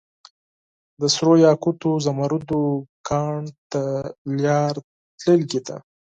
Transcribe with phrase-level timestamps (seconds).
[0.99, 2.61] دسرو یاقوتو، زمردو
[3.07, 3.81] کان ته
[4.41, 4.75] لار
[5.19, 5.77] تللي ده